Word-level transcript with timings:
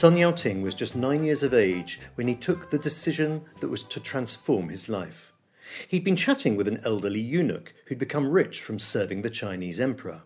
Sun 0.00 0.14
Yaoting 0.14 0.62
was 0.62 0.76
just 0.76 0.94
nine 0.94 1.24
years 1.24 1.42
of 1.42 1.52
age 1.52 2.00
when 2.14 2.28
he 2.28 2.34
took 2.36 2.70
the 2.70 2.78
decision 2.78 3.42
that 3.58 3.68
was 3.68 3.82
to 3.82 3.98
transform 3.98 4.68
his 4.68 4.88
life. 4.88 5.32
He'd 5.88 6.04
been 6.04 6.14
chatting 6.16 6.56
with 6.56 6.68
an 6.68 6.80
elderly 6.84 7.20
eunuch 7.20 7.74
who'd 7.86 7.98
become 7.98 8.30
rich 8.30 8.62
from 8.62 8.78
serving 8.78 9.22
the 9.22 9.30
Chinese 9.30 9.80
emperor. 9.80 10.22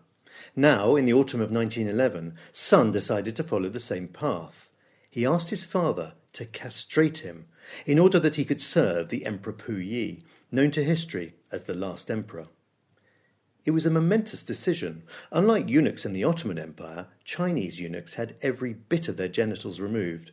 Now, 0.55 0.95
in 0.95 1.05
the 1.05 1.13
autumn 1.13 1.41
of 1.41 1.51
1911, 1.51 2.35
Sun 2.53 2.91
decided 2.91 3.35
to 3.37 3.43
follow 3.43 3.67
the 3.67 3.79
same 3.79 4.07
path. 4.07 4.69
He 5.09 5.25
asked 5.25 5.49
his 5.49 5.65
father 5.65 6.13
to 6.33 6.45
castrate 6.45 7.17
him 7.17 7.47
in 7.87 7.97
order 7.97 8.19
that 8.19 8.35
he 8.35 8.45
could 8.45 8.61
serve 8.61 9.09
the 9.09 9.25
Emperor 9.25 9.53
Puyi, 9.53 10.23
known 10.51 10.69
to 10.71 10.83
history 10.83 11.33
as 11.51 11.63
the 11.63 11.75
last 11.75 12.11
emperor. 12.11 12.47
It 13.65 13.71
was 13.71 13.87
a 13.87 13.91
momentous 13.91 14.43
decision. 14.43 15.01
Unlike 15.31 15.69
eunuchs 15.69 16.05
in 16.05 16.13
the 16.13 16.23
Ottoman 16.23 16.59
Empire, 16.59 17.07
Chinese 17.23 17.79
eunuchs 17.79 18.13
had 18.13 18.35
every 18.43 18.73
bit 18.73 19.07
of 19.07 19.17
their 19.17 19.27
genitals 19.27 19.79
removed. 19.79 20.31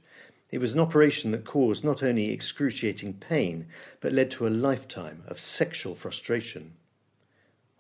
It 0.51 0.59
was 0.59 0.75
an 0.75 0.81
operation 0.81 1.31
that 1.31 1.47
caused 1.47 1.83
not 1.83 2.03
only 2.03 2.31
excruciating 2.31 3.15
pain, 3.15 3.69
but 4.01 4.13
led 4.13 4.31
to 4.33 4.47
a 4.47 4.51
lifetime 4.51 5.23
of 5.27 5.41
sexual 5.41 5.95
frustration. 5.95 6.75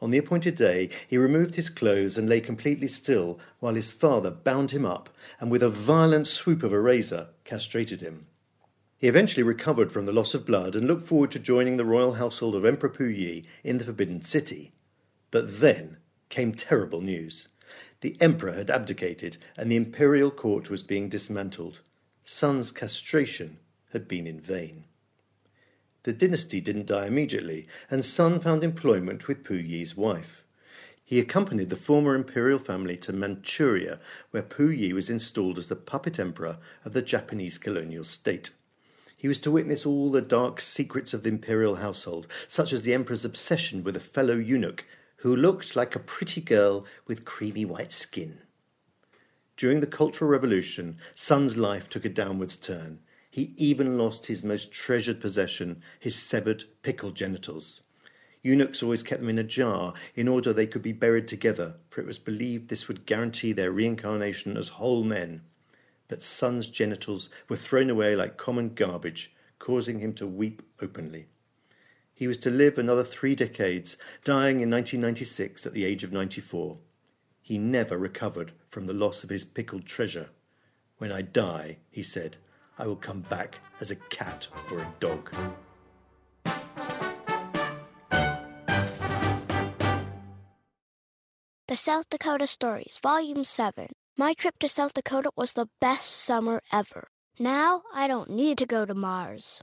On 0.01 0.11
the 0.11 0.17
appointed 0.17 0.55
day, 0.55 0.89
he 1.07 1.19
removed 1.19 1.55
his 1.57 1.69
clothes 1.69 2.17
and 2.17 2.31
lay 2.31 2.41
completely 2.41 2.89
still 2.89 3.39
while 3.61 3.75
his 3.75 3.91
father 3.91 4.31
bound 4.31 4.71
him 4.71 4.87
up 4.87 5.11
and, 5.39 5.51
with 5.51 5.63
a 5.63 5.69
violent 5.69 6.27
swoop 6.27 6.63
of 6.63 6.73
a 6.73 6.81
razor, 6.81 7.29
castrated 7.45 8.01
him. 8.01 8.27
He 8.97 9.07
eventually 9.07 9.43
recovered 9.43 9.93
from 9.93 10.07
the 10.07 10.13
loss 10.13 10.33
of 10.33 10.47
blood 10.47 10.75
and 10.75 10.87
looked 10.87 11.07
forward 11.07 11.31
to 11.33 11.39
joining 11.39 11.77
the 11.77 11.85
royal 11.85 12.15
household 12.15 12.55
of 12.55 12.65
Emperor 12.65 12.89
Puyi 12.89 13.45
in 13.63 13.77
the 13.77 13.85
Forbidden 13.85 14.23
City. 14.23 14.73
But 15.33 15.61
then 15.61 15.97
came 16.29 16.53
terrible 16.53 17.01
news. 17.01 17.49
The 18.03 18.17
emperor 18.21 18.53
had 18.53 18.71
abdicated, 18.71 19.39
and 19.57 19.71
the 19.71 19.77
imperial 19.77 20.31
court 20.31 20.71
was 20.71 20.83
being 20.83 21.09
dismantled. 21.09 21.81
Sun's 22.23 22.71
castration 22.71 23.59
had 23.93 24.07
been 24.07 24.27
in 24.27 24.41
vain. 24.41 24.85
The 26.05 26.13
dynasty 26.13 26.61
didn't 26.61 26.87
die 26.87 27.07
immediately, 27.07 27.67
and 27.91 28.05
Sun 28.05 28.41
found 28.41 28.63
employment 28.63 29.27
with 29.27 29.43
Puyi's 29.43 29.97
wife. 29.97 30.45
He 31.05 31.19
accompanied 31.19 31.71
the 31.71 31.77
former 31.77 32.15
imperial 32.15 32.59
family 32.59 32.97
to 32.99 33.13
Manchuria, 33.13 34.01
where 34.33 34.43
Puyi 34.43 34.93
was 34.93 35.09
installed 35.09 35.59
as 35.59 35.69
the 35.69 35.77
puppet 35.77 36.19
emperor 36.19 36.59
of 36.85 36.93
the 36.93 37.03
Japanese 37.03 37.57
colonial 37.57 38.05
state. 38.05 38.51
He 39.17 39.29
was 39.29 39.39
to 39.41 39.51
witness 39.51 39.87
all 39.87 40.11
the 40.11 40.21
dark 40.21 40.61
secrets 40.61 41.15
of 41.15 41.23
the 41.23 41.31
imperial 41.31 41.77
household, 41.77 42.27
such 42.49 42.73
as 42.73 42.83
the 42.83 42.93
emperor's 42.93 43.25
obsession 43.25 43.83
with 43.83 43.97
a 43.97 44.01
fellow 44.01 44.37
eunuch 44.37 44.85
who 45.23 45.37
looked 45.37 45.77
like 45.77 45.95
a 45.95 46.01
pretty 46.01 46.41
girl 46.41 46.85
with 47.07 47.25
creamy 47.25 47.65
white 47.65 47.93
skin. 47.93 48.41
During 49.57 49.79
the 49.79 49.87
Cultural 49.87 50.29
Revolution, 50.29 50.97
Sun's 51.15 51.57
life 51.57 51.89
took 51.89 52.05
a 52.05 52.09
downwards 52.09 52.57
turn. 52.57 52.99
He 53.31 53.55
even 53.57 53.97
lost 53.97 54.27
his 54.27 54.43
most 54.43 54.73
treasured 54.73 55.21
possession, 55.21 55.81
his 56.01 56.17
severed 56.17 56.65
pickled 56.83 57.15
genitals. 57.15 57.83
Eunuchs 58.43 58.83
always 58.83 59.05
kept 59.05 59.21
them 59.21 59.31
in 59.31 59.39
a 59.39 59.45
jar 59.45 59.95
in 60.17 60.27
order 60.27 60.53
they 60.53 60.67
could 60.67 60.83
be 60.83 60.91
buried 60.91 61.29
together, 61.29 61.77
for 61.89 62.01
it 62.01 62.07
was 62.09 62.19
believed 62.19 62.69
this 62.69 62.89
would 62.89 63.07
guarantee 63.07 63.53
their 63.53 63.71
reincarnation 63.71 64.57
as 64.57 64.71
whole 64.71 65.05
men. 65.05 65.43
But 66.09 66.25
Sun's 66.25 66.69
genitals 66.69 67.29
were 67.49 67.57
thrown 67.57 67.91
away 67.91 68.17
like 68.17 68.37
common 68.39 68.75
garbage, 68.75 69.33
causing 69.61 70.01
him 70.01 70.15
to 70.15 70.27
weep 70.27 70.63
openly. 70.81 71.29
He 72.15 72.27
was 72.27 72.39
to 72.39 72.51
live 72.51 72.79
another 72.79 73.05
three 73.05 73.35
decades, 73.35 73.97
dying 74.25 74.61
in 74.61 74.71
1996 74.71 75.67
at 75.67 75.73
the 75.73 75.85
age 75.85 76.05
of 76.05 76.13
94. 76.13 76.79
He 77.41 77.59
never 77.59 77.99
recovered 77.99 78.53
from 78.69 78.87
the 78.87 78.93
loss 78.93 79.25
of 79.25 79.31
his 79.31 79.45
pickled 79.45 79.87
treasure. 79.87 80.31
When 80.99 81.11
I 81.11 81.23
die, 81.23 81.79
he 81.91 82.03
said, 82.03 82.37
I 82.79 82.87
will 82.87 82.97
come 82.97 83.23
back 83.23 83.59
as 83.81 83.91
a 83.91 83.97
cat 83.97 84.49
or 84.71 84.79
a 84.79 84.95
dog. 85.01 85.35
The 91.69 91.77
South 91.77 92.11
Dakota 92.11 92.47
Stories, 92.47 93.01
Volume 93.03 93.45
7. 93.45 93.89
My 94.19 94.35
trip 94.35 94.59
to 94.61 94.69
South 94.69 94.93
Dakota 94.93 95.31
was 95.37 95.55
the 95.55 95.71
best 95.81 96.11
summer 96.11 96.61
ever. 96.71 97.09
Now 97.39 97.83
I 97.95 98.07
don't 98.07 98.31
need 98.31 98.59
to 98.59 98.67
go 98.67 98.85
to 98.85 98.95
Mars 98.95 99.63